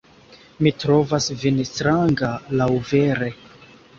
Mi 0.67 0.71
trovas 0.83 1.27
vin 1.43 1.59
stranga, 1.71 2.31
laŭvere! 2.63 3.29